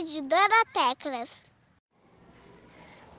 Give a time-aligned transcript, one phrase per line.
[0.00, 1.46] Rádio Doroteclas.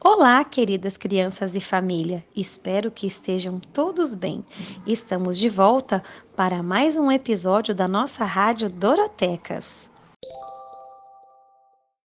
[0.04, 2.26] Olá, queridas crianças e família.
[2.36, 4.44] Espero que estejam todos bem.
[4.88, 6.02] Estamos de volta
[6.36, 9.92] para mais um episódio da nossa Rádio Dorotecas.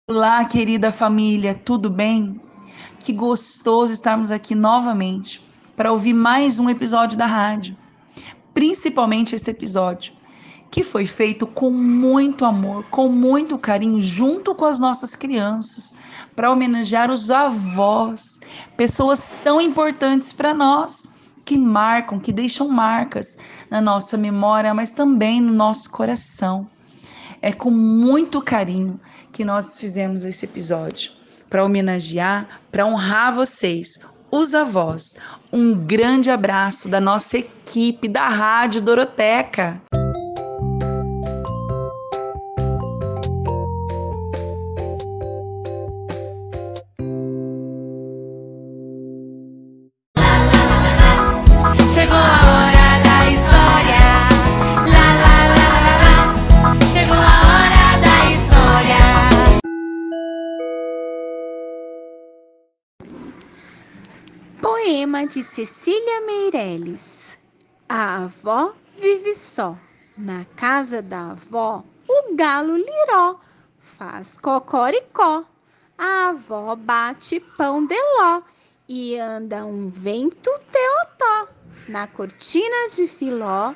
[0.09, 2.41] Olá, querida família, tudo bem?
[2.99, 7.77] Que gostoso estarmos aqui novamente para ouvir mais um episódio da rádio.
[8.55, 10.22] Principalmente esse episódio
[10.73, 15.93] que foi feito com muito amor, com muito carinho, junto com as nossas crianças,
[16.35, 18.39] para homenagear os avós,
[18.75, 21.11] pessoas tão importantes para nós,
[21.45, 23.37] que marcam, que deixam marcas
[23.69, 26.67] na nossa memória, mas também no nosso coração.
[27.39, 28.99] É com muito carinho
[29.31, 31.11] que nós fizemos esse episódio
[31.51, 33.99] para homenagear, para honrar vocês,
[34.31, 35.15] os avós.
[35.51, 39.79] Um grande abraço da nossa equipe da Rádio Doroteca.
[64.83, 67.37] Poema de Cecília Meirelles.
[67.87, 69.77] A avó vive só.
[70.17, 73.39] Na casa da avó, o galo liró
[73.79, 75.45] faz cocoricó.
[75.97, 78.41] A avó bate pão de ló
[78.89, 81.47] e anda um vento teotó.
[81.87, 83.73] Na cortina de filó,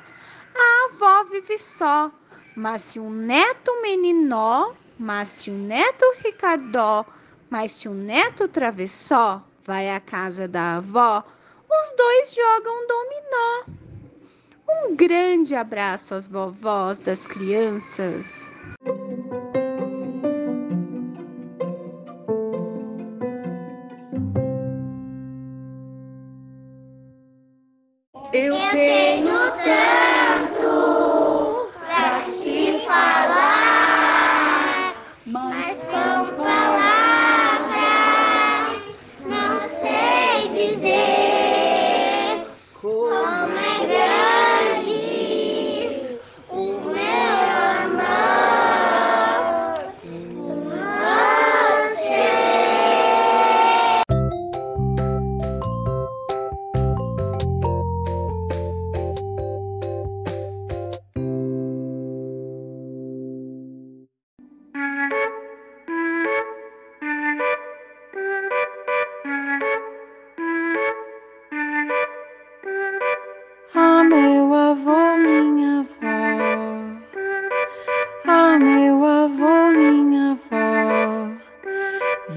[0.54, 2.12] a avó vive só.
[2.54, 7.06] Mas se um neto meninó, mas se um neto ricardó,
[7.48, 11.22] mas se um neto travessó, vai à casa da avó,
[11.70, 13.64] os dois jogam dominó.
[14.66, 18.50] Um grande abraço às vovós das crianças.
[28.32, 30.68] Eu tenho tanto
[31.84, 34.14] pra te falar,
[35.26, 36.17] mas com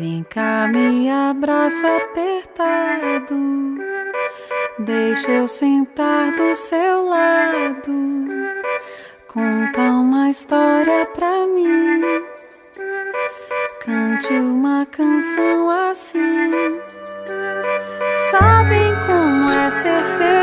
[0.01, 3.35] Vem cá, me abraça apertado.
[4.79, 8.28] Deixa eu sentar do seu lado.
[9.28, 12.01] Conta uma história pra mim.
[13.85, 16.50] Cante uma canção assim.
[18.31, 20.41] Sabem como é ser feliz?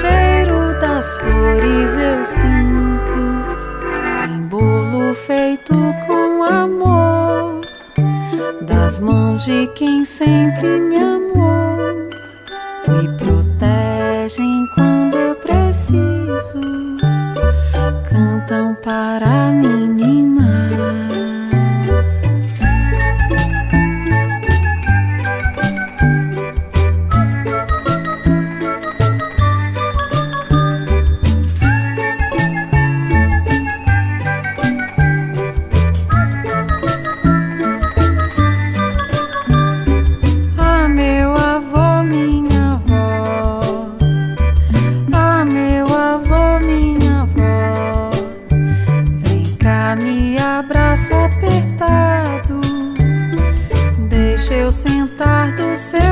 [0.00, 3.14] Cheiro das flores eu sinto.
[4.26, 5.74] Tem bolo feito
[6.06, 7.60] com amor.
[8.62, 11.23] Das mãos de quem sempre me amou.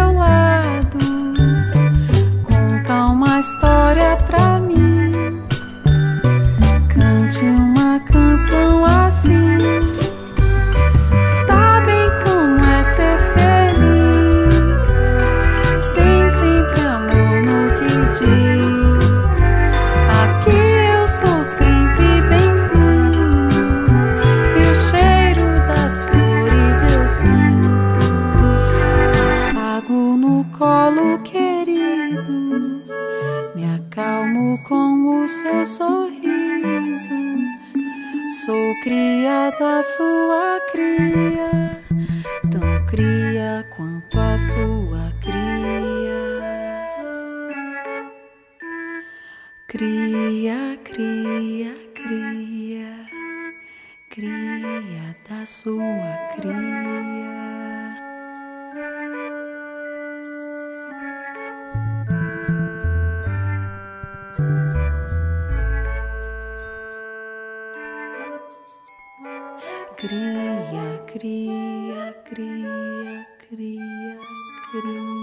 [0.03, 0.42] Do seu
[39.59, 41.83] da sua cria,
[42.51, 45.53] tão cria quanto a sua cria.
[49.67, 53.07] Cria, cria, cria,
[54.11, 57.02] cria da sua cria.
[71.23, 74.19] Cria, cria, cria,
[74.73, 75.22] cria.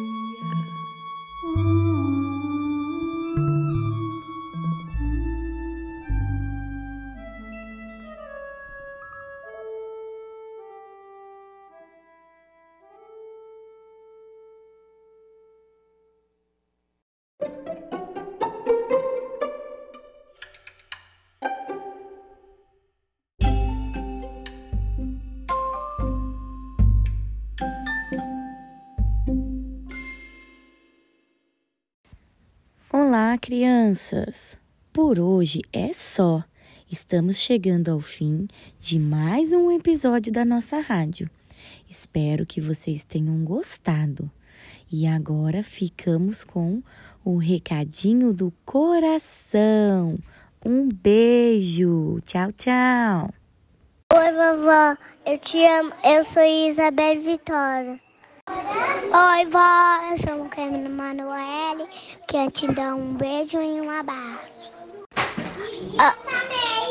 [33.37, 34.57] Crianças!
[34.91, 36.43] Por hoje é só.
[36.89, 38.47] Estamos chegando ao fim
[38.79, 41.29] de mais um episódio da nossa rádio.
[41.87, 44.29] Espero que vocês tenham gostado.
[44.91, 46.81] E agora ficamos com
[47.23, 50.17] o recadinho do coração.
[50.65, 52.17] Um beijo!
[52.25, 53.33] Tchau, tchau!
[54.11, 54.97] Oi, vovó.
[55.25, 55.93] Eu te amo.
[56.03, 58.08] Eu sou Isabel Vitória.
[58.71, 60.11] Oi, vó.
[60.11, 61.87] Eu sou o Camila Manoel.
[62.27, 64.69] Quero te dar um beijo e um abraço.
[65.97, 66.15] Ah,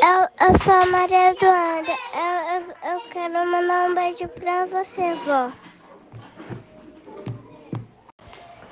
[0.02, 1.92] Eu, eu sou a Maria Eduarda.
[2.14, 5.50] Eu, eu, eu quero mandar um beijo pra você, vó.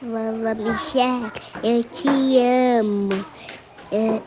[0.03, 1.33] Vovó Michelle,
[1.63, 2.09] eu te
[2.79, 3.25] amo.
[3.93, 4.23] Eu,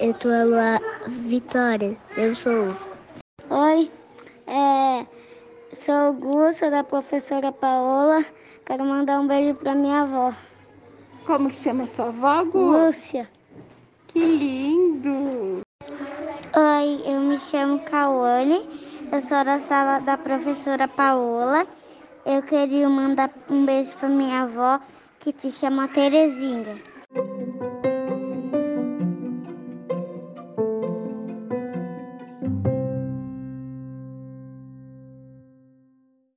[0.00, 1.96] eu tô lá, Vitória.
[2.16, 2.74] Eu sou.
[3.50, 3.90] Oi,
[4.46, 5.06] é,
[5.74, 8.24] sou Augusta, da professora Paola.
[8.66, 10.32] Quero mandar um beijo pra minha avó,
[11.26, 12.86] Como que chama sua avó, Gu?
[12.86, 13.28] Lúcia.
[14.08, 15.62] Que lindo!
[16.56, 18.60] Oi, eu me chamo Cauane,
[19.10, 21.66] eu sou da sala da professora Paola.
[22.24, 24.80] Eu queria mandar um beijo pra minha avó,
[25.20, 26.93] que te chama Terezinha.